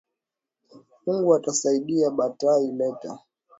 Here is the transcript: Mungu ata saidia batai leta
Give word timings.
Mungu 1.05 1.35
ata 1.37 1.53
saidia 1.53 2.09
batai 2.09 2.67
leta 2.79 3.19